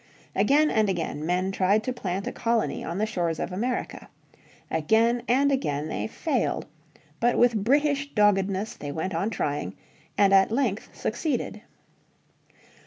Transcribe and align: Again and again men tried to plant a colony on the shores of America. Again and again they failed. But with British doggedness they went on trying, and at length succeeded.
Again 0.35 0.71
and 0.71 0.89
again 0.89 1.23
men 1.27 1.51
tried 1.51 1.83
to 1.83 1.93
plant 1.93 2.25
a 2.25 2.31
colony 2.31 2.83
on 2.83 2.97
the 2.97 3.05
shores 3.05 3.37
of 3.39 3.51
America. 3.51 4.09
Again 4.71 5.21
and 5.27 5.51
again 5.51 5.89
they 5.89 6.07
failed. 6.07 6.65
But 7.19 7.37
with 7.37 7.63
British 7.63 8.09
doggedness 8.15 8.73
they 8.73 8.91
went 8.91 9.13
on 9.13 9.29
trying, 9.29 9.75
and 10.17 10.33
at 10.33 10.49
length 10.49 10.89
succeeded. 10.95 11.61